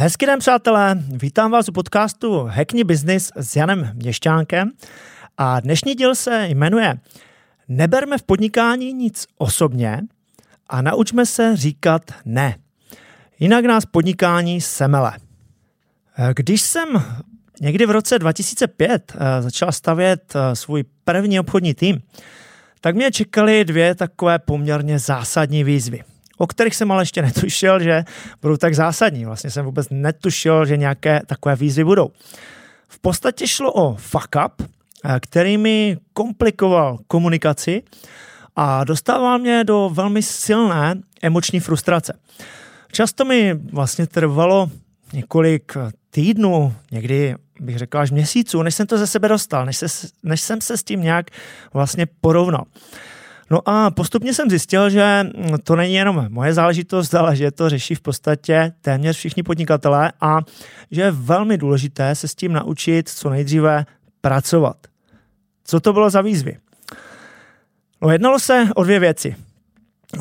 Hezký 0.00 0.26
den, 0.26 0.38
přátelé. 0.38 1.02
Vítám 1.08 1.50
vás 1.50 1.68
u 1.68 1.72
podcastu 1.72 2.42
Hackni 2.42 2.84
Business 2.84 3.32
s 3.36 3.56
Janem 3.56 3.90
Měšťánkem. 3.94 4.70
A 5.38 5.60
dnešní 5.60 5.94
díl 5.94 6.14
se 6.14 6.48
jmenuje 6.48 6.94
Neberme 7.68 8.18
v 8.18 8.22
podnikání 8.22 8.92
nic 8.92 9.26
osobně 9.38 10.00
a 10.68 10.82
naučme 10.82 11.26
se 11.26 11.56
říkat 11.56 12.02
ne. 12.24 12.56
Jinak 13.38 13.64
nás 13.64 13.86
podnikání 13.86 14.60
semele. 14.60 15.12
Když 16.36 16.60
jsem 16.60 16.88
někdy 17.60 17.86
v 17.86 17.90
roce 17.90 18.18
2005 18.18 19.12
eh, 19.14 19.42
začal 19.42 19.72
stavět 19.72 20.34
eh, 20.36 20.56
svůj 20.56 20.84
první 21.04 21.40
obchodní 21.40 21.74
tým, 21.74 22.02
tak 22.80 22.94
mě 22.94 23.10
čekaly 23.10 23.64
dvě 23.64 23.94
takové 23.94 24.38
poměrně 24.38 24.98
zásadní 24.98 25.64
výzvy 25.64 26.04
o 26.38 26.46
kterých 26.46 26.76
jsem 26.76 26.92
ale 26.92 27.02
ještě 27.02 27.22
netušil, 27.22 27.80
že 27.80 28.04
budou 28.42 28.56
tak 28.56 28.74
zásadní. 28.74 29.24
Vlastně 29.24 29.50
jsem 29.50 29.64
vůbec 29.64 29.86
netušil, 29.90 30.66
že 30.66 30.76
nějaké 30.76 31.20
takové 31.26 31.56
výzvy 31.56 31.84
budou. 31.84 32.10
V 32.88 32.98
podstatě 32.98 33.48
šlo 33.48 33.72
o 33.72 33.94
fuck 33.94 34.36
up, 34.46 34.62
eh, 34.62 35.20
který 35.20 35.58
mi 35.58 35.98
komplikoval 36.12 36.98
komunikaci 37.06 37.82
a 38.56 38.84
dostával 38.84 39.38
mě 39.38 39.64
do 39.64 39.90
velmi 39.92 40.22
silné 40.22 40.94
emoční 41.22 41.60
frustrace. 41.60 42.12
Často 42.92 43.24
mi 43.24 43.54
vlastně 43.54 44.06
trvalo 44.06 44.70
několik 45.12 45.72
týdnů, 46.10 46.74
někdy 46.90 47.34
bych 47.60 47.78
řekl 47.78 47.98
až 47.98 48.10
měsíců, 48.10 48.62
než 48.62 48.74
jsem 48.74 48.86
to 48.86 48.98
ze 48.98 49.06
sebe 49.06 49.28
dostal, 49.28 49.66
než, 49.66 49.76
se, 49.76 49.86
než 50.22 50.40
jsem 50.40 50.60
se 50.60 50.76
s 50.76 50.82
tím 50.82 51.02
nějak 51.02 51.30
vlastně 51.72 52.06
porovnal. 52.20 52.64
No 53.50 53.68
a 53.68 53.90
postupně 53.90 54.34
jsem 54.34 54.50
zjistil, 54.50 54.90
že 54.90 55.26
to 55.64 55.76
není 55.76 55.94
jenom 55.94 56.26
moje 56.28 56.54
záležitost, 56.54 57.14
ale 57.14 57.36
že 57.36 57.50
to 57.50 57.68
řeší 57.68 57.94
v 57.94 58.00
podstatě 58.00 58.72
téměř 58.80 59.16
všichni 59.16 59.42
podnikatelé 59.42 60.12
a 60.20 60.38
že 60.90 61.02
je 61.02 61.10
velmi 61.10 61.58
důležité 61.58 62.14
se 62.14 62.28
s 62.28 62.34
tím 62.34 62.52
naučit 62.52 63.08
co 63.08 63.30
nejdříve 63.30 63.86
pracovat. 64.20 64.76
Co 65.64 65.80
to 65.80 65.92
bylo 65.92 66.10
za 66.10 66.20
výzvy? 66.20 66.56
No, 68.02 68.10
jednalo 68.10 68.38
se 68.38 68.68
o 68.74 68.84
dvě 68.84 69.00
věci. 69.00 69.36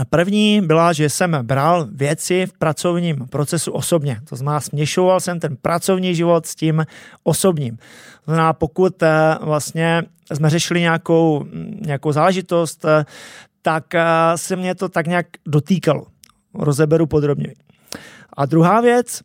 První 0.09 0.61
byla, 0.61 0.93
že 0.93 1.09
jsem 1.09 1.38
bral 1.41 1.88
věci 1.91 2.45
v 2.45 2.53
pracovním 2.53 3.27
procesu 3.30 3.71
osobně. 3.71 4.19
To 4.29 4.35
znamená, 4.35 4.59
směšoval 4.59 5.19
jsem 5.19 5.39
ten 5.39 5.57
pracovní 5.61 6.16
život 6.16 6.45
s 6.45 6.55
tím 6.55 6.85
osobním. 7.23 7.77
To 7.77 7.83
znamená, 8.25 8.53
pokud 8.53 9.03
eh, 9.03 9.35
vlastně 9.41 10.03
jsme 10.33 10.49
řešili 10.49 10.79
nějakou, 10.79 11.45
nějakou 11.81 12.11
záležitost, 12.11 12.85
eh, 12.85 13.05
tak 13.61 13.95
eh, 13.95 14.03
se 14.35 14.55
mě 14.55 14.75
to 14.75 14.89
tak 14.89 15.07
nějak 15.07 15.25
dotýkalo. 15.45 16.05
Rozeberu 16.53 17.05
podrobně. 17.05 17.53
A 18.33 18.45
druhá 18.45 18.81
věc, 18.81 19.22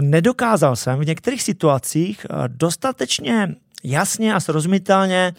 nedokázal 0.00 0.76
jsem 0.76 0.98
v 0.98 1.06
některých 1.06 1.42
situacích 1.42 2.26
dostatečně 2.46 3.54
jasně 3.84 4.34
a 4.34 4.40
srozumitelně 4.40 5.32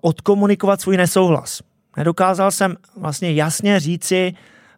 odkomunikovat 0.00 0.80
svůj 0.80 0.96
nesouhlas. 0.96 1.62
Nedokázal 1.96 2.50
jsem 2.50 2.76
vlastně 2.96 3.32
jasně 3.32 3.80
říci 3.80 4.34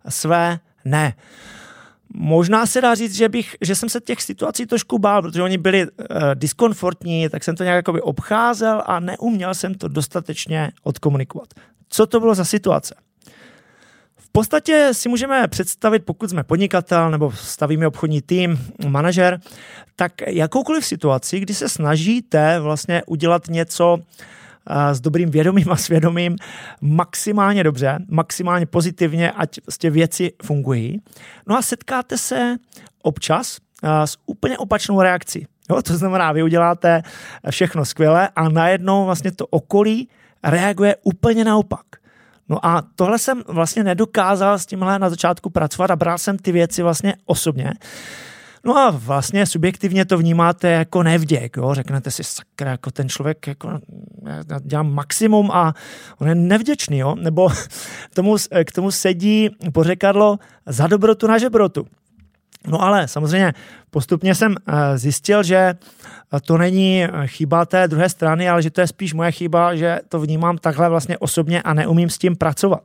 své 0.08 0.58
ne. 0.84 1.14
Možná 2.14 2.66
se 2.66 2.80
dá 2.80 2.94
říct, 2.94 3.14
že, 3.14 3.28
bych, 3.28 3.56
že 3.60 3.74
jsem 3.74 3.88
se 3.88 4.00
těch 4.00 4.22
situací 4.22 4.66
trošku 4.66 4.98
bál, 4.98 5.22
protože 5.22 5.42
oni 5.42 5.58
byli 5.58 5.86
uh, 5.86 5.90
diskomfortní, 6.34 7.28
tak 7.28 7.44
jsem 7.44 7.56
to 7.56 7.64
nějak 7.64 7.76
jakoby 7.76 8.00
obcházel 8.00 8.82
a 8.86 9.00
neuměl 9.00 9.54
jsem 9.54 9.74
to 9.74 9.88
dostatečně 9.88 10.72
odkomunikovat. 10.82 11.48
Co 11.88 12.06
to 12.06 12.20
bylo 12.20 12.34
za 12.34 12.44
situace? 12.44 12.94
V 14.16 14.28
podstatě 14.32 14.88
si 14.92 15.08
můžeme 15.08 15.48
představit, 15.48 16.04
pokud 16.04 16.30
jsme 16.30 16.42
podnikatel 16.44 17.10
nebo 17.10 17.32
stavíme 17.32 17.86
obchodní 17.86 18.22
tým, 18.22 18.58
manažer, 18.88 19.40
tak 19.96 20.12
jakoukoliv 20.26 20.86
situaci, 20.86 21.40
kdy 21.40 21.54
se 21.54 21.68
snažíte 21.68 22.60
vlastně 22.60 23.02
udělat 23.06 23.48
něco 23.48 23.98
s 24.92 25.00
dobrým 25.00 25.30
vědomím 25.30 25.72
a 25.72 25.76
svědomím 25.76 26.36
maximálně 26.80 27.64
dobře, 27.64 27.98
maximálně 28.08 28.66
pozitivně, 28.66 29.30
ať 29.30 29.60
prostě 29.60 29.90
věci 29.90 30.32
fungují. 30.42 31.00
No 31.46 31.56
a 31.56 31.62
setkáte 31.62 32.18
se 32.18 32.56
občas 33.02 33.58
s 34.04 34.18
úplně 34.26 34.58
opačnou 34.58 35.00
reakcí. 35.00 35.46
Jo, 35.70 35.82
to 35.82 35.96
znamená, 35.96 36.32
vy 36.32 36.42
uděláte 36.42 37.02
všechno 37.50 37.84
skvěle 37.84 38.28
a 38.36 38.48
najednou 38.48 39.04
vlastně 39.04 39.32
to 39.32 39.46
okolí 39.46 40.08
reaguje 40.42 40.96
úplně 41.02 41.44
naopak. 41.44 41.86
No 42.48 42.66
a 42.66 42.82
tohle 42.94 43.18
jsem 43.18 43.42
vlastně 43.48 43.84
nedokázal 43.84 44.58
s 44.58 44.66
tímhle 44.66 44.98
na 44.98 45.10
začátku 45.10 45.50
pracovat 45.50 45.90
a 45.90 45.96
bral 45.96 46.18
jsem 46.18 46.38
ty 46.38 46.52
věci 46.52 46.82
vlastně 46.82 47.14
osobně. 47.26 47.72
No 48.64 48.76
a 48.76 48.90
vlastně 48.90 49.46
subjektivně 49.46 50.04
to 50.04 50.18
vnímáte 50.18 50.68
jako 50.68 51.02
nevděk, 51.02 51.56
jo? 51.56 51.74
řeknete 51.74 52.10
si, 52.10 52.24
sakra, 52.24 52.70
jako 52.70 52.90
ten 52.90 53.08
člověk, 53.08 53.46
jako 53.46 53.80
já 54.26 54.58
dělám 54.62 54.94
maximum 54.94 55.50
a 55.50 55.74
on 56.18 56.28
je 56.28 56.34
nevděčný, 56.34 56.98
jo? 56.98 57.14
nebo 57.14 57.48
tomu, 58.14 58.36
k 58.64 58.72
tomu 58.72 58.90
sedí 58.90 59.50
pořekadlo 59.72 60.38
za 60.66 60.86
dobrotu 60.86 61.26
na 61.26 61.38
žebrotu. 61.38 61.86
No 62.66 62.82
ale 62.82 63.08
samozřejmě 63.08 63.52
postupně 63.90 64.34
jsem 64.34 64.54
eh, 64.66 64.98
zjistil, 64.98 65.42
že 65.42 65.74
to 66.44 66.58
není 66.58 67.06
chyba 67.26 67.66
té 67.66 67.88
druhé 67.88 68.08
strany, 68.08 68.48
ale 68.48 68.62
že 68.62 68.70
to 68.70 68.80
je 68.80 68.86
spíš 68.86 69.14
moje 69.14 69.32
chyba, 69.32 69.74
že 69.74 70.00
to 70.08 70.20
vnímám 70.20 70.58
takhle 70.58 70.88
vlastně 70.88 71.18
osobně 71.18 71.62
a 71.62 71.74
neumím 71.74 72.10
s 72.10 72.18
tím 72.18 72.36
pracovat. 72.36 72.82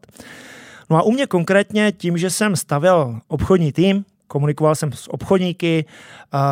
No 0.90 0.98
a 0.98 1.02
u 1.02 1.12
mě 1.12 1.28
konkrétně 1.28 1.92
tím, 1.92 2.18
že 2.18 2.30
jsem 2.30 2.56
stavil 2.56 3.20
obchodní 3.28 3.72
tým, 3.72 4.06
komunikoval 4.30 4.76
jsem 4.76 4.92
s 4.92 5.14
obchodníky, 5.14 5.86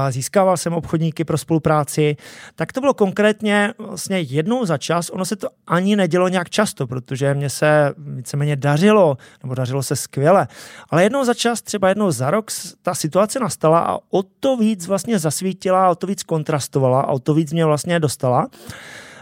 získával 0.10 0.58
jsem 0.58 0.74
obchodníky 0.74 1.24
pro 1.24 1.38
spolupráci, 1.38 2.18
tak 2.56 2.74
to 2.74 2.82
bylo 2.82 2.94
konkrétně 2.94 3.74
vlastně 3.78 4.20
jednou 4.20 4.66
za 4.66 4.78
čas. 4.78 5.10
Ono 5.10 5.26
se 5.26 5.36
to 5.36 5.48
ani 5.68 5.96
nedělo 5.96 6.28
nějak 6.28 6.50
často, 6.50 6.88
protože 6.88 7.34
mě 7.34 7.50
se 7.50 7.94
víceméně 7.98 8.56
dařilo, 8.56 9.18
nebo 9.44 9.56
dařilo 9.56 9.84
se 9.84 9.96
skvěle. 9.96 10.48
Ale 10.90 11.04
jednou 11.04 11.26
za 11.26 11.34
čas, 11.34 11.62
třeba 11.62 11.90
jednou 11.90 12.12
za 12.12 12.32
rok, 12.32 12.52
ta 12.82 12.96
situace 12.96 13.40
nastala 13.40 13.80
a 13.80 13.98
o 14.10 14.24
to 14.24 14.58
víc 14.58 14.88
vlastně 14.88 15.20
zasvítila, 15.20 15.90
o 15.90 15.96
to 15.96 16.08
víc 16.08 16.24
kontrastovala 16.24 17.02
a 17.02 17.12
o 17.12 17.20
to 17.20 17.34
víc 17.34 17.54
mě 17.54 17.66
vlastně 17.66 18.00
dostala. 18.00 18.48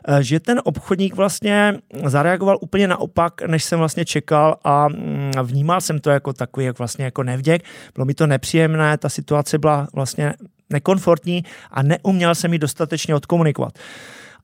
Eh, 0.08 0.24
že 0.24 0.40
ten 0.40 0.62
obchodník 0.64 1.16
vlastně 1.16 1.80
zareagoval 2.06 2.58
úplně 2.62 2.88
naopak, 2.88 3.42
než 3.42 3.64
jsem 3.64 3.80
vlastně 3.80 4.06
čekal 4.06 4.58
a 4.64 4.88
mm, 4.88 5.32
vnímal 5.44 5.82
jsem 5.82 6.00
to 6.00 6.10
jako 6.10 6.34
takový 6.34 6.66
jak 6.66 6.78
vlastně 6.78 7.06
jako 7.06 7.24
nevděk. 7.24 7.64
Bylo 7.96 8.06
mi 8.06 8.14
to 8.14 8.28
nepříjemné, 8.28 8.98
ta 8.98 9.10
situace 9.10 9.58
byla 9.58 9.88
vlastně 9.94 10.34
nekomfortní 10.70 11.44
a 11.72 11.84
neuměl 11.84 12.36
jsem 12.36 12.54
ji 12.54 12.60
dostatečně 12.60 13.16
odkomunikovat. 13.16 13.80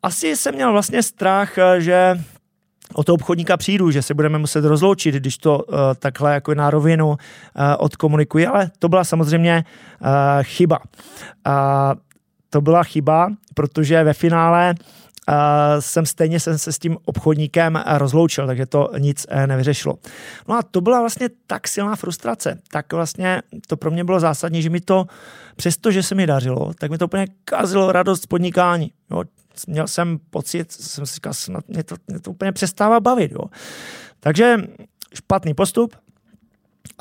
Asi 0.04 0.36
jsem 0.36 0.56
měl 0.56 0.72
vlastně 0.72 1.04
strach, 1.04 1.58
eh, 1.58 1.82
že 1.82 2.20
o 2.94 3.04
toho 3.04 3.14
obchodníka 3.14 3.58
přijdu, 3.58 3.92
že 3.92 4.02
se 4.02 4.14
budeme 4.14 4.38
muset 4.38 4.66
rozloučit, 4.66 5.16
když 5.16 5.38
to 5.38 5.60
uh, 5.60 5.76
takhle 6.00 6.34
jako 6.34 6.56
na 6.56 6.70
rovinu 6.70 7.08
uh, 7.08 7.16
odkomunikuji, 7.78 8.48
ale 8.48 8.72
to 8.80 8.90
byla 8.90 9.04
samozřejmě 9.04 9.64
uh, 10.02 10.08
chyba. 10.42 10.80
Uh, 11.48 11.54
to 12.50 12.62
byla 12.62 12.84
chyba, 12.84 13.30
protože 13.54 14.04
ve 14.04 14.14
finále 14.14 14.76
jsem 15.80 16.06
stejně 16.06 16.40
jsem 16.40 16.58
se 16.58 16.72
s 16.72 16.80
tím 16.80 16.98
obchodníkem 17.06 17.84
rozloučil, 17.88 18.48
takže 18.48 18.66
to 18.66 18.90
nic 18.98 19.26
eh, 19.30 19.48
nevyřešilo. 19.48 19.98
No 20.48 20.56
a 20.56 20.64
to 20.64 20.82
byla 20.82 21.00
vlastně 21.00 21.30
tak 21.48 21.68
silná 21.68 21.96
frustrace, 21.96 22.59
tak 22.72 22.94
vlastně 22.94 23.42
to 23.68 23.78
pro 23.78 23.92
mě 23.92 24.04
bylo 24.04 24.20
zásadní, 24.20 24.62
že 24.62 24.70
mi 24.70 24.81
to, 24.81 25.06
přesto, 25.56 25.92
že 25.92 26.04
se 26.04 26.16
mi 26.16 26.28
dařilo, 26.28 26.74
tak 26.74 26.92
mi 26.92 26.98
to 26.98 27.06
úplně 27.06 27.28
kazilo 27.45 27.92
radost 27.92 28.28
podnikání. 28.28 28.92
Jo. 29.12 29.24
Měl 29.68 29.88
jsem 29.88 30.19
pocit, 30.30 30.72
jsem 30.72 31.06
si 31.06 31.13
říkal, 31.16 31.34
snad 31.34 31.68
mě 31.68 31.84
to, 31.84 31.95
mě 32.07 32.19
to 32.19 32.31
úplně 32.31 32.51
přestává 32.51 33.00
bavit. 33.00 33.31
Jo. 33.31 33.44
Takže 34.19 34.57
špatný 35.13 35.54
postup, 35.54 35.95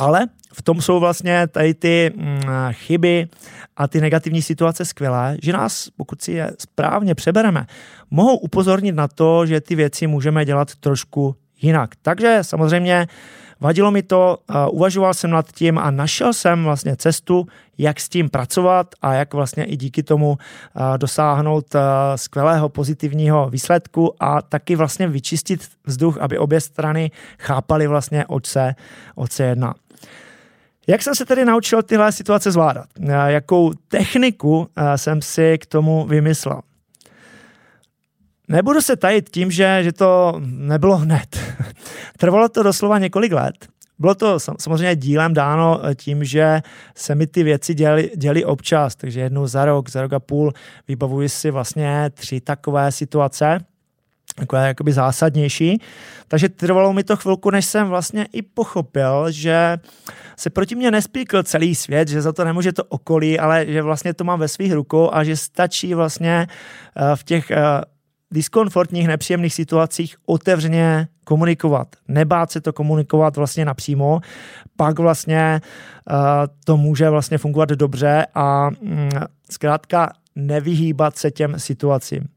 ale 0.01 0.27
v 0.53 0.63
tom 0.63 0.83
jsou 0.83 1.01
vlastně 1.01 1.47
tady 1.47 1.75
ty 1.75 2.13
mm, 2.17 2.43
chyby 2.73 3.29
a 3.77 3.89
ty 3.89 4.01
negativní 4.01 4.43
situace 4.43 4.85
skvělé, 4.85 5.37
že 5.43 5.53
nás, 5.53 5.89
pokud 5.97 6.23
si 6.23 6.33
je 6.33 6.51
správně 6.59 7.15
přebereme, 7.15 7.67
mohou 8.11 8.37
upozornit 8.37 8.93
na 8.93 9.09
to, 9.09 9.47
že 9.47 9.61
ty 9.61 9.75
věci 9.75 10.07
můžeme 10.07 10.45
dělat 10.45 10.75
trošku 10.75 11.37
jinak. 11.63 11.91
Takže 12.03 12.39
samozřejmě 12.43 13.07
vadilo 13.61 13.91
mi 13.91 14.03
to, 14.03 14.39
uvažoval 14.71 15.15
jsem 15.15 15.31
nad 15.31 15.53
tím 15.53 15.79
a 15.79 15.91
našel 15.91 16.33
jsem 16.33 16.65
vlastně 16.65 16.97
cestu, 16.97 17.47
jak 17.79 18.01
s 18.01 18.09
tím 18.09 18.31
pracovat 18.31 18.95
a 19.03 19.15
jak 19.15 19.35
vlastně 19.35 19.65
i 19.65 19.77
díky 19.77 20.03
tomu 20.03 20.39
dosáhnout 20.97 21.67
skvělého 22.17 22.69
pozitivního 22.69 23.51
výsledku 23.51 24.15
a 24.21 24.43
taky 24.43 24.77
vlastně 24.77 25.09
vyčistit 25.09 25.69
vzduch, 25.85 26.19
aby 26.19 26.39
obě 26.39 26.61
strany 26.61 27.11
chápali 27.39 27.87
vlastně, 27.87 28.27
oč 28.27 28.47
se, 28.47 28.75
oč 29.15 29.33
se 29.33 29.45
jedná. 29.45 29.75
Jak 30.89 31.03
jsem 31.03 31.15
se 31.15 31.25
tedy 31.25 31.45
naučil 31.45 31.83
tyhle 31.83 32.13
situace 32.13 32.51
zvládat? 32.51 32.87
Jakou 33.27 33.73
techniku 33.89 34.69
jsem 34.97 35.23
si 35.23 35.59
k 35.59 35.67
tomu 35.67 36.07
vymyslel? 36.07 36.61
Nebudu 38.49 38.81
se 38.81 38.97
tajit 38.97 39.31
tím, 39.31 39.51
že, 39.51 39.81
že 39.83 39.93
to 39.93 40.41
nebylo 40.45 40.97
hned. 40.97 41.39
Trvalo 42.19 42.49
to 42.49 42.63
doslova 42.63 42.99
několik 42.99 43.33
let. 43.33 43.69
bylo 43.99 44.15
to 44.15 44.41
samozřejmě 44.41 44.97
dílem 44.97 45.35
dáno 45.35 45.81
tím, 45.95 46.25
že 46.25 46.63
se 46.95 47.15
mi 47.15 47.27
ty 47.27 47.43
věci 47.43 47.75
děly, 47.75 48.11
děly 48.17 48.45
občas, 48.45 48.97
takže 48.97 49.21
jednou 49.21 49.47
za 49.47 49.65
rok, 49.65 49.91
za 49.91 50.03
rok 50.03 50.13
a 50.13 50.21
půl 50.21 50.53
vybavuji 50.89 51.29
si 51.29 51.51
vlastně 51.51 52.11
tři 52.15 52.41
takové 52.41 52.93
situace, 52.93 53.59
takové 54.41 54.67
jakoby 54.69 54.93
zásadnější. 54.93 55.81
Takže 56.29 56.49
trvalo 56.49 56.93
mi 56.93 57.05
to 57.05 57.17
chvilku, 57.17 57.51
než 57.51 57.65
jsem 57.65 57.89
vlastně 57.89 58.27
i 58.33 58.43
pochopil, 58.43 59.31
že 59.31 59.79
se 60.37 60.51
proti 60.51 60.75
mně 60.75 60.91
nespíkl 60.91 61.43
celý 61.43 61.75
svět, 61.75 62.09
že 62.09 62.23
za 62.23 62.33
to 62.33 62.45
nemůže 62.45 62.73
to 62.73 62.85
okolí, 62.85 63.39
ale 63.39 63.67
že 63.69 63.83
vlastně 63.83 64.15
to 64.15 64.25
mám 64.25 64.41
ve 64.41 64.49
svých 64.49 64.73
rukou 64.73 65.11
a 65.13 65.25
že 65.25 65.37
stačí 65.37 65.95
vlastně 65.95 66.47
eh, 66.97 67.17
v 67.17 67.25
těch 67.25 67.51
eh, 67.51 67.57
diskomfortních, 68.31 69.09
nepříjemných 69.09 69.55
situacích 69.55 70.17
otevřeně 70.27 71.09
komunikovat. 71.25 71.89
Nebát 72.09 72.51
se 72.51 72.61
to 72.61 72.73
komunikovat 72.73 73.37
vlastně 73.37 73.65
napřímo, 73.65 74.21
pak 74.77 74.99
vlastně 74.99 75.61
uh, 76.11 76.17
to 76.65 76.77
může 76.77 77.11
vlastně 77.11 77.39
fungovat 77.39 77.69
dobře 77.69 78.27
a 78.35 78.71
mm, 78.71 79.11
zkrátka 79.51 80.13
nevyhýbat 80.37 81.17
se 81.17 81.31
těm 81.31 81.59
situacím. 81.59 82.29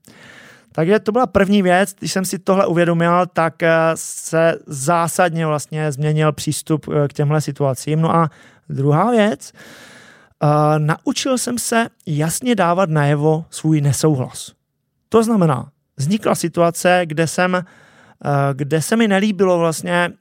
Takže 0.76 1.00
to 1.00 1.12
byla 1.12 1.28
první 1.28 1.62
věc, 1.62 1.96
když 2.00 2.12
jsem 2.12 2.26
si 2.26 2.40
tohle 2.40 2.68
uvědomil, 2.68 3.26
tak 3.34 3.64
eh, 3.64 3.70
se 3.96 4.56
zásadně 4.68 5.48
vlastně 5.48 5.92
změnil 5.92 6.32
přístup 6.32 6.86
eh, 6.88 7.08
k 7.08 7.14
těmhle 7.14 7.42
situacím. 7.42 8.02
No 8.02 8.16
a 8.16 8.30
druhá 8.70 9.12
věc, 9.12 9.52
uh, 10.44 10.50
naučil 10.78 11.38
jsem 11.38 11.58
se 11.58 11.88
jasně 12.06 12.56
dávat 12.56 12.90
najevo 12.90 13.46
svůj 13.50 13.82
nesouhlas. 13.82 14.52
To 15.10 15.24
znamená, 15.24 15.70
vznikla 15.98 16.36
situace, 16.36 17.02
kde 17.06 17.28
jsem 17.28 17.64
kde 18.54 18.82
se 18.82 18.96
mi 18.96 19.08
nelíbilo 19.08 19.60
vlastně, 19.60 20.12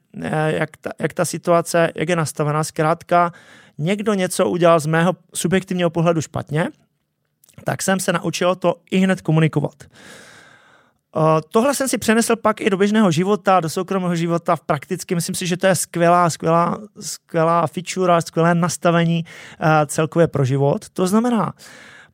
jak 0.47 0.77
ta, 0.77 0.89
jak 0.99 1.13
ta 1.13 1.25
situace, 1.25 1.91
jak 1.95 2.09
je 2.09 2.15
nastavená. 2.15 2.63
Zkrátka, 2.63 3.31
někdo 3.77 4.13
něco 4.13 4.49
udělal 4.49 4.79
z 4.79 4.85
mého 4.85 5.13
subjektivního 5.33 5.89
pohledu 5.89 6.21
špatně, 6.21 6.67
tak 7.63 7.81
jsem 7.81 7.99
se 7.99 8.13
naučil 8.13 8.55
to 8.55 8.75
i 8.91 8.97
hned 8.97 9.21
komunikovat. 9.21 9.83
Uh, 11.15 11.23
tohle 11.49 11.75
jsem 11.75 11.87
si 11.87 11.97
přenesl 11.97 12.35
pak 12.35 12.61
i 12.61 12.69
do 12.69 12.77
běžného 12.77 13.11
života, 13.11 13.59
do 13.59 13.69
soukromého 13.69 14.15
života, 14.15 14.55
v 14.55 14.61
prakticky 14.61 15.15
myslím 15.15 15.35
si, 15.35 15.47
že 15.47 15.57
to 15.57 15.67
je 15.67 15.75
skvělá, 15.75 16.29
skvělá, 16.29 16.77
skvělá 16.99 17.67
feature, 17.67 18.21
skvělé 18.21 18.55
nastavení 18.55 19.25
uh, 19.25 19.67
celkově 19.85 20.27
pro 20.27 20.45
život. 20.45 20.89
To 20.89 21.07
znamená, 21.07 21.53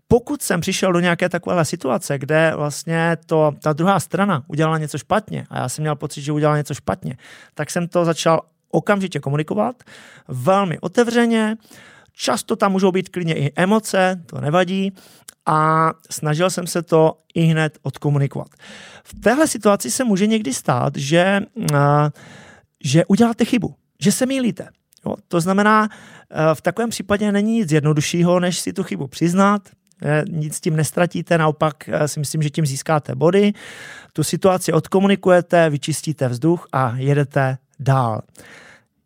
pokud 0.08 0.42
jsem 0.42 0.62
přišel 0.62 0.94
do 0.94 1.00
nějaké 1.00 1.30
takové 1.30 1.66
situace, 1.66 2.18
kde 2.18 2.54
vlastně 2.56 3.18
to, 3.26 3.52
ta 3.64 3.74
druhá 3.74 4.00
strana 4.00 4.44
udělala 4.48 4.78
něco 4.78 4.98
špatně 4.98 5.46
a 5.50 5.58
já 5.58 5.70
jsem 5.70 5.84
měl 5.84 5.96
pocit, 5.96 6.22
že 6.22 6.32
udělala 6.32 6.58
něco 6.58 6.74
špatně, 6.74 7.18
tak 7.54 7.72
jsem 7.72 7.88
to 7.88 8.06
začal 8.06 8.42
okamžitě 8.72 9.20
komunikovat 9.20 9.84
velmi 10.28 10.80
otevřeně, 10.80 11.58
Často 12.22 12.56
tam 12.56 12.72
můžou 12.72 12.92
být 12.92 13.10
klidně 13.10 13.36
i 13.36 13.54
emoce, 13.56 14.24
to 14.26 14.42
nevadí, 14.42 14.94
a 15.46 15.90
snažil 16.10 16.50
jsem 16.50 16.68
se 16.68 16.82
to 16.82 17.18
i 17.34 17.42
hned 17.42 17.78
odkomunikovat. 17.82 18.48
V 19.04 19.20
téhle 19.20 19.48
situaci 19.48 19.92
se 19.92 20.04
může 20.04 20.28
někdy 20.28 20.54
stát, 20.54 20.94
že, 20.96 21.42
že 22.84 23.06
uděláte 23.06 23.46
chybu, 23.46 23.76
že 24.02 24.12
se 24.12 24.26
mýlíte. 24.26 24.68
Jo, 25.06 25.16
to 25.28 25.42
znamená, 25.42 25.90
v 26.54 26.62
takovém 26.62 26.90
případě 26.90 27.32
není 27.32 27.54
nic 27.54 27.72
jednoduššího, 27.72 28.40
než 28.40 28.60
si 28.60 28.74
tu 28.74 28.84
chybu 28.84 29.08
přiznat, 29.08 29.70
nic 30.30 30.56
s 30.56 30.62
tím 30.62 30.76
nestratíte, 30.76 31.38
naopak 31.38 31.90
si 32.06 32.20
myslím, 32.20 32.42
že 32.42 32.50
tím 32.50 32.66
získáte 32.66 33.16
body, 33.16 33.54
tu 34.14 34.24
situaci 34.24 34.74
odkomunikujete, 34.74 35.70
vyčistíte 35.70 36.28
vzduch 36.28 36.68
a 36.72 36.94
jedete 36.96 37.58
dál. 37.80 38.22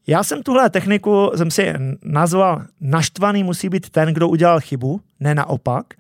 Já 0.08 0.24
jsem 0.24 0.44
tuhle 0.44 0.70
techniku, 0.70 1.32
jsem 1.36 1.52
si 1.52 1.74
nazval 2.04 2.66
naštvaný 2.82 3.44
musí 3.44 3.70
být 3.70 3.90
ten, 3.90 4.14
kdo 4.14 4.30
udělal 4.30 4.60
chybu, 4.60 5.02
ne 5.20 5.36
naopak. 5.36 5.94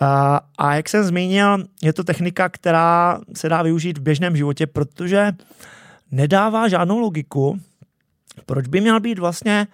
A, 0.00 0.40
a 0.58 0.74
jak 0.74 0.88
jsem 0.88 1.04
zmínil, 1.04 1.64
je 1.82 1.92
to 1.92 2.04
technika, 2.04 2.48
která 2.48 3.20
se 3.36 3.48
dá 3.48 3.62
využít 3.62 3.98
v 3.98 4.02
běžném 4.02 4.36
životě, 4.36 4.66
protože 4.66 5.32
nedává 6.10 6.68
žádnou 6.68 6.98
logiku, 6.98 7.60
proč 8.46 8.68
by 8.68 8.80
měl 8.80 9.00
být 9.00 9.18
vlastně 9.18 9.66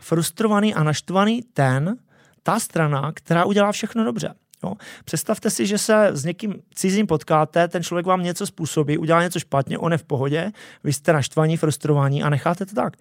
frustrovaný 0.00 0.74
a 0.74 0.82
naštvaný 0.82 1.42
ten, 1.42 1.96
ta 2.42 2.60
strana, 2.60 3.12
která 3.14 3.44
udělá 3.44 3.72
všechno 3.72 4.04
dobře. 4.04 4.34
Jo. 4.64 4.74
Představte 5.04 5.50
si, 5.50 5.66
že 5.66 5.78
se 5.78 6.08
s 6.12 6.24
někým 6.24 6.54
cizím 6.74 7.06
potkáte, 7.06 7.68
ten 7.68 7.82
člověk 7.82 8.06
vám 8.06 8.22
něco 8.22 8.46
způsobí, 8.46 8.98
udělá 8.98 9.22
něco 9.22 9.38
špatně, 9.38 9.78
on 9.78 9.92
je 9.92 9.98
v 9.98 10.04
pohodě, 10.04 10.52
vy 10.84 10.92
jste 10.92 11.12
naštvaní, 11.12 11.56
frustrovaní 11.56 12.22
a 12.22 12.30
necháte 12.30 12.66
to 12.66 12.74
tak. 12.74 12.96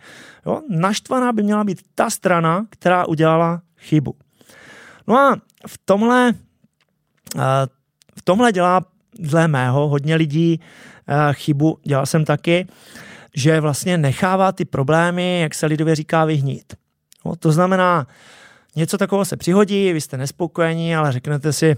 Jo. 0.45 0.61
Naštvaná 0.69 1.33
by 1.33 1.43
měla 1.43 1.63
být 1.63 1.81
ta 1.95 2.09
strana, 2.09 2.65
která 2.69 3.05
udělala 3.05 3.61
chybu. 3.77 4.15
No 5.07 5.17
a 5.17 5.35
v 5.67 5.77
tomhle, 5.85 6.33
eh, 7.35 7.39
v 8.15 8.21
tomhle 8.23 8.51
dělá 8.51 8.81
dle 9.19 9.47
mého 9.47 9.87
hodně 9.87 10.15
lidí 10.15 10.59
eh, 11.07 11.33
chybu, 11.33 11.79
dělal 11.83 12.05
jsem 12.05 12.25
taky, 12.25 12.67
že 13.35 13.59
vlastně 13.59 13.97
nechává 13.97 14.51
ty 14.51 14.65
problémy, 14.65 15.41
jak 15.41 15.55
se 15.55 15.65
lidově 15.65 15.95
říká, 15.95 16.25
vyhnít. 16.25 16.73
Jo. 17.25 17.35
To 17.35 17.51
znamená, 17.51 18.07
něco 18.75 18.97
takového 18.97 19.25
se 19.25 19.37
přihodí, 19.37 19.93
vy 19.93 20.01
jste 20.01 20.17
nespokojení, 20.17 20.95
ale 20.95 21.11
řeknete 21.11 21.53
si, 21.53 21.77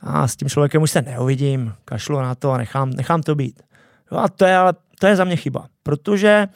a 0.00 0.28
s 0.28 0.36
tím 0.36 0.48
člověkem 0.48 0.82
už 0.82 0.90
se 0.90 1.02
neuvidím, 1.02 1.74
kašlu 1.84 2.20
na 2.20 2.34
to 2.34 2.52
a 2.52 2.58
nechám, 2.58 2.90
nechám 2.90 3.22
to 3.22 3.34
být. 3.34 3.62
Jo, 4.12 4.18
a 4.18 4.28
to 4.28 4.44
je, 4.44 4.56
ale 4.56 4.74
to 5.00 5.06
je 5.06 5.16
za 5.16 5.24
mě 5.24 5.36
chyba, 5.36 5.66
protože 5.82 6.48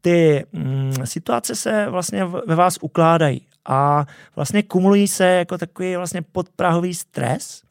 ty 0.00 0.46
mm, 0.52 0.94
situace 1.04 1.54
se 1.54 1.86
vlastně 1.90 2.24
ve 2.24 2.54
vás 2.54 2.78
ukládají 2.80 3.46
a 3.66 4.06
vlastně 4.36 4.62
kumulují 4.62 5.08
se 5.08 5.24
jako 5.24 5.58
takový 5.58 5.96
vlastně 5.96 6.22
podprahový 6.22 6.94
stres. 6.94 7.62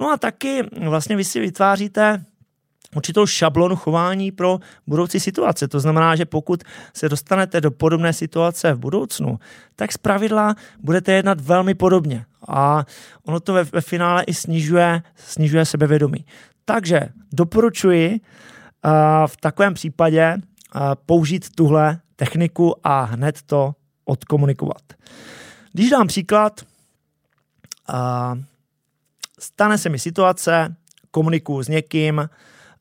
No 0.00 0.10
a 0.10 0.16
taky 0.16 0.62
vlastně 0.80 1.16
vy 1.16 1.24
si 1.24 1.40
vytváříte 1.40 2.24
určitou 2.94 3.26
šablonu 3.26 3.76
chování 3.76 4.32
pro 4.32 4.58
budoucí 4.86 5.20
situace. 5.20 5.68
To 5.68 5.80
znamená, 5.80 6.16
že 6.16 6.24
pokud 6.24 6.64
se 6.94 7.08
dostanete 7.08 7.60
do 7.60 7.70
podobné 7.70 8.12
situace 8.12 8.72
v 8.74 8.78
budoucnu, 8.78 9.38
tak 9.76 9.92
z 9.92 9.98
pravidla 9.98 10.54
budete 10.80 11.12
jednat 11.12 11.40
velmi 11.40 11.74
podobně. 11.74 12.24
A 12.48 12.84
ono 13.24 13.40
to 13.40 13.52
ve, 13.52 13.64
ve 13.64 13.80
finále 13.80 14.22
i 14.22 14.34
snižuje, 14.34 15.02
snižuje 15.16 15.64
sebevědomí. 15.64 16.24
Takže 16.64 17.00
doporučuji 17.32 18.10
uh, 18.10 18.90
v 19.26 19.36
takovém 19.36 19.74
případě 19.74 20.36
uh, 20.36 20.82
použít 21.06 21.54
tuhle 21.54 22.00
techniku 22.16 22.74
a 22.84 23.02
hned 23.02 23.42
to 23.46 23.74
odkomunikovat. 24.04 24.82
Když 25.72 25.90
dám 25.90 26.06
příklad, 26.06 26.60
uh, 27.92 28.38
stane 29.38 29.78
se 29.78 29.88
mi 29.88 29.98
situace, 29.98 30.76
komunikuju 31.10 31.62
s 31.62 31.68
někým, 31.68 32.28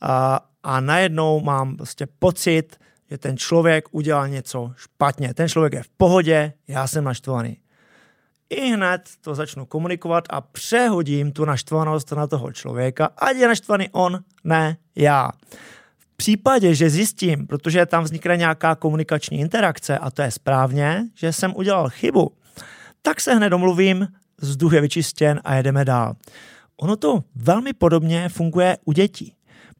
a, 0.03 0.79
najednou 0.79 1.41
mám 1.41 1.77
prostě 1.77 2.07
pocit, 2.19 2.79
že 3.11 3.17
ten 3.17 3.37
člověk 3.37 3.85
udělal 3.91 4.27
něco 4.27 4.71
špatně. 4.75 5.33
Ten 5.33 5.49
člověk 5.49 5.73
je 5.73 5.83
v 5.83 5.89
pohodě, 5.97 6.53
já 6.67 6.87
jsem 6.87 7.03
naštvaný. 7.03 7.57
I 8.49 8.71
hned 8.71 9.09
to 9.21 9.35
začnu 9.35 9.65
komunikovat 9.65 10.23
a 10.29 10.41
přehodím 10.41 11.31
tu 11.31 11.45
naštvanost 11.45 12.11
na 12.11 12.27
toho 12.27 12.51
člověka, 12.51 13.09
ať 13.17 13.35
je 13.35 13.47
naštvaný 13.47 13.89
on, 13.91 14.19
ne 14.43 14.77
já. 14.95 15.29
V 15.97 16.15
případě, 16.15 16.75
že 16.75 16.89
zjistím, 16.89 17.47
protože 17.47 17.85
tam 17.85 18.03
vznikne 18.03 18.37
nějaká 18.37 18.75
komunikační 18.75 19.39
interakce 19.39 19.97
a 19.97 20.11
to 20.11 20.21
je 20.21 20.31
správně, 20.31 21.03
že 21.15 21.33
jsem 21.33 21.55
udělal 21.55 21.89
chybu, 21.89 22.31
tak 23.01 23.21
se 23.21 23.33
hned 23.33 23.49
domluvím, 23.49 24.07
vzduch 24.37 24.73
je 24.73 24.81
vyčistěn 24.81 25.41
a 25.43 25.55
jedeme 25.55 25.85
dál. 25.85 26.15
Ono 26.77 26.95
to 26.95 27.23
velmi 27.35 27.73
podobně 27.73 28.29
funguje 28.29 28.77
u 28.85 28.91
dětí 28.91 29.33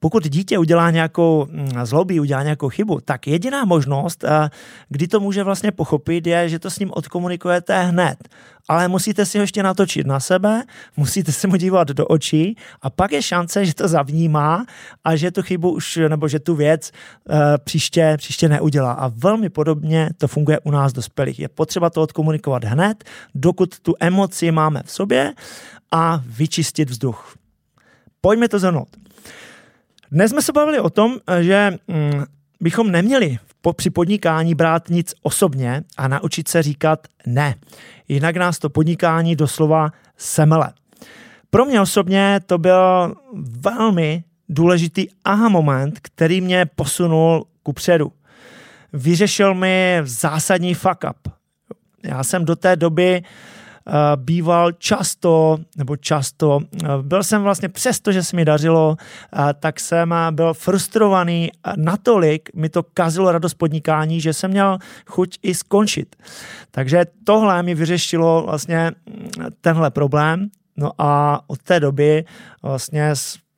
pokud 0.04 0.24
dítě 0.24 0.58
udělá 0.58 0.92
nějakou 0.92 1.48
mm, 1.50 1.86
zlobí, 1.86 2.20
udělá 2.20 2.44
nějakou 2.44 2.70
chybu, 2.70 3.00
tak 3.06 3.28
jediná 3.28 3.66
možnost, 3.66 4.24
eh, 4.24 4.50
kdy 4.90 5.08
to 5.08 5.20
může 5.20 5.44
vlastně 5.44 5.72
pochopit, 5.72 6.28
je, 6.28 6.50
že 6.50 6.60
to 6.60 6.70
s 6.70 6.80
ním 6.80 6.92
odkomunikujete 6.94 7.84
hned. 7.84 8.16
Ale 8.68 8.88
musíte 8.88 9.26
si 9.26 9.38
ho 9.38 9.44
ještě 9.44 9.64
natočit 9.64 10.08
na 10.08 10.20
sebe, 10.20 10.64
musíte 10.98 11.32
se 11.32 11.48
mu 11.48 11.56
dívat 11.56 11.88
do 11.88 12.08
očí 12.08 12.58
a 12.82 12.90
pak 12.90 13.12
je 13.12 13.22
šance, 13.22 13.66
že 13.66 13.76
to 13.76 13.88
zavnímá 13.88 14.66
a 15.04 15.16
že 15.16 15.32
tu 15.32 15.42
chybu 15.42 15.72
už, 15.72 16.00
nebo 16.08 16.28
že 16.28 16.40
tu 16.40 16.56
věc 16.56 16.92
uh, 16.92 17.36
příště, 17.64 18.14
příště 18.18 18.50
neudělá. 18.50 18.92
A 18.92 19.08
velmi 19.08 19.50
podobně 19.50 20.10
to 20.18 20.28
funguje 20.28 20.60
u 20.60 20.72
nás 20.72 20.94
dospělých. 20.94 21.40
Je 21.40 21.48
potřeba 21.48 21.90
to 21.90 22.02
odkomunikovat 22.02 22.64
hned, 22.64 23.04
dokud 23.36 23.80
tu 23.80 23.96
emoci 24.00 24.52
máme 24.52 24.84
v 24.86 24.92
sobě 24.92 25.34
a 25.92 26.24
vyčistit 26.26 26.90
vzduch. 26.90 27.36
Pojďme 28.22 28.50
to 28.50 28.60
zhrnout. 28.60 29.04
Dnes 30.14 30.32
jsme 30.32 30.42
se 30.42 30.52
bavili 30.52 30.80
o 30.80 30.90
tom, 30.90 31.20
že 31.42 31.78
mm, 31.88 32.24
bychom 32.62 32.92
neměli 32.92 33.38
při 33.76 33.90
podnikání 33.90 34.56
brát 34.56 34.90
nic 34.90 35.14
osobně 35.22 35.84
a 35.98 36.08
naučit 36.08 36.48
se 36.48 36.64
říkat 36.64 37.08
ne. 37.26 37.56
Jinak 38.08 38.36
nás 38.36 38.60
to 38.60 38.70
podnikání 38.70 39.36
doslova 39.36 39.92
semele. 40.18 40.74
Pro 41.50 41.66
mě 41.66 41.82
osobně 41.82 42.40
to 42.46 42.58
byl 42.58 43.16
velmi 43.60 44.24
důležitý 44.50 45.08
aha 45.26 45.50
moment, 45.50 46.00
který 46.02 46.42
mě 46.42 46.66
posunul 46.66 47.48
ku 47.64 47.74
předu. 47.74 48.12
vyřešil 48.94 49.54
mi 49.54 50.02
zásadní 50.04 50.74
fuck 50.74 51.04
up. 51.10 51.34
Já 52.04 52.24
jsem 52.24 52.46
do 52.46 52.56
té 52.56 52.76
doby 52.76 53.22
uh, 53.22 53.28
býval 54.16 54.72
často, 54.72 55.58
nebo 55.78 55.98
často, 55.98 56.58
uh, 56.58 57.02
byl 57.02 57.24
jsem 57.24 57.42
vlastně 57.42 57.70
přesto, 57.70 58.12
že 58.12 58.24
se 58.24 58.36
mi 58.36 58.46
dařilo, 58.46 58.90
uh, 58.90 59.50
tak 59.60 59.80
jsem 59.80 60.16
byl 60.32 60.54
frustrovaný 60.54 61.52
natolik, 61.76 62.50
mi 62.56 62.70
to 62.70 62.84
kazilo 62.84 63.32
radost 63.32 63.54
podnikání, 63.54 64.22
že 64.22 64.34
jsem 64.34 64.52
měl 64.52 64.78
chuť 65.06 65.40
i 65.44 65.54
skončit. 65.56 66.16
Takže 66.72 67.06
tohle 67.24 67.64
mi 67.64 67.76
vyřešilo 67.76 68.44
vlastně 68.48 68.92
mm, 68.92 69.30
tenhle 69.62 69.92
problém, 69.92 70.50
No 70.78 70.92
a 70.98 71.42
od 71.48 71.64
té 71.64 71.80
doby 71.80 72.26
vlastně 72.62 73.14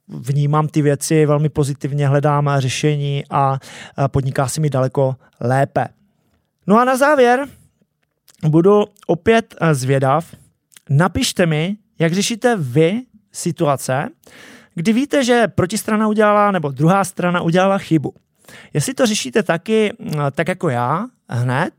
vnímám 0.07 0.67
ty 0.67 0.81
věci 0.81 1.25
velmi 1.25 1.49
pozitivně, 1.49 2.07
hledám 2.07 2.49
řešení 2.57 3.23
a 3.29 3.59
podniká 4.07 4.47
si 4.47 4.61
mi 4.61 4.69
daleko 4.69 5.15
lépe. 5.41 5.85
No 6.67 6.79
a 6.79 6.85
na 6.85 6.97
závěr 6.97 7.47
budu 8.49 8.85
opět 9.07 9.55
eh, 9.61 9.75
zvědav. 9.75 10.35
Napište 10.89 11.45
mi, 11.45 11.77
jak 11.99 12.13
řešíte 12.13 12.55
vy 12.59 13.01
situace, 13.31 14.09
kdy 14.75 14.93
víte, 14.93 15.23
že 15.23 15.47
protistrana 15.47 16.07
udělala 16.07 16.51
nebo 16.51 16.71
druhá 16.71 17.03
strana 17.03 17.41
udělala 17.41 17.77
chybu. 17.77 18.13
Jestli 18.73 18.93
to 18.93 19.05
řešíte 19.05 19.43
taky 19.43 19.93
eh, 19.99 20.31
tak 20.31 20.47
jako 20.47 20.69
já 20.69 21.05
hned, 21.29 21.73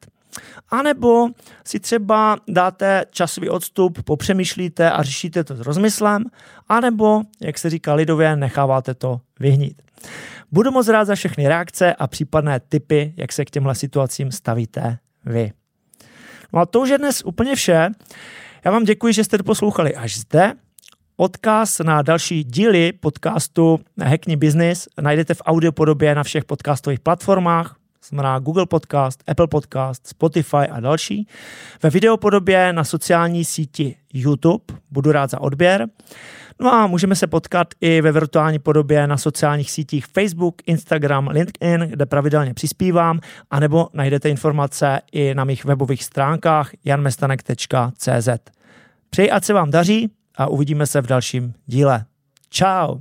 a 0.70 0.82
nebo 0.82 1.28
si 1.64 1.80
třeba 1.80 2.36
dáte 2.48 3.04
časový 3.10 3.48
odstup, 3.48 4.02
popřemýšlíte 4.02 4.90
a 4.90 5.02
řešíte 5.02 5.44
to 5.44 5.56
s 5.56 5.60
rozmyslem, 5.60 6.24
anebo, 6.68 7.22
jak 7.40 7.58
se 7.58 7.70
říká 7.70 7.94
lidově, 7.94 8.36
necháváte 8.36 8.94
to 8.94 9.20
vyhnít. 9.40 9.82
Budu 10.52 10.70
moc 10.70 10.88
rád 10.88 11.04
za 11.04 11.14
všechny 11.14 11.48
reakce 11.48 11.94
a 11.94 12.06
případné 12.06 12.60
tipy, 12.60 13.14
jak 13.16 13.32
se 13.32 13.44
k 13.44 13.50
těmhle 13.50 13.74
situacím 13.74 14.32
stavíte 14.32 14.98
vy. 15.24 15.52
No 16.52 16.60
a 16.60 16.66
to 16.66 16.80
už 16.80 16.88
je 16.88 16.98
dnes 16.98 17.22
úplně 17.24 17.54
vše. 17.54 17.90
Já 18.64 18.70
vám 18.70 18.84
děkuji, 18.84 19.12
že 19.12 19.24
jste 19.24 19.38
poslouchali 19.38 19.94
až 19.94 20.18
zde. 20.18 20.52
Odkaz 21.16 21.78
na 21.78 22.02
další 22.02 22.44
díly 22.44 22.92
podcastu 22.92 23.80
Hackney 24.02 24.36
Business 24.36 24.88
najdete 25.00 25.34
v 25.34 25.42
audio 25.46 25.72
podobě 25.72 26.14
na 26.14 26.22
všech 26.22 26.44
podcastových 26.44 27.00
platformách, 27.00 27.76
znamená 28.08 28.38
Google 28.38 28.66
Podcast, 28.66 29.22
Apple 29.26 29.46
Podcast, 29.46 30.06
Spotify 30.06 30.56
a 30.56 30.80
další. 30.80 31.28
Ve 31.82 31.90
videopodobě 31.90 32.72
na 32.72 32.84
sociální 32.84 33.44
síti 33.44 33.96
YouTube 34.14 34.64
budu 34.90 35.12
rád 35.12 35.30
za 35.30 35.40
odběr. 35.40 35.86
No 36.60 36.74
a 36.74 36.86
můžeme 36.86 37.14
se 37.14 37.26
potkat 37.26 37.68
i 37.80 38.00
ve 38.00 38.12
virtuální 38.12 38.58
podobě 38.58 39.06
na 39.06 39.16
sociálních 39.16 39.70
sítích 39.70 40.06
Facebook, 40.06 40.54
Instagram, 40.66 41.28
LinkedIn, 41.28 41.80
kde 41.80 42.06
pravidelně 42.06 42.54
přispívám, 42.54 43.20
anebo 43.50 43.88
najdete 43.92 44.30
informace 44.30 45.00
i 45.12 45.34
na 45.34 45.44
mých 45.44 45.64
webových 45.64 46.04
stránkách 46.04 46.70
janmestanek.cz. 46.84 48.28
Přeji, 49.10 49.30
ať 49.30 49.44
se 49.44 49.52
vám 49.52 49.70
daří 49.70 50.10
a 50.36 50.46
uvidíme 50.46 50.86
se 50.86 51.02
v 51.02 51.06
dalším 51.06 51.54
díle. 51.66 52.04
Ciao. 52.50 53.00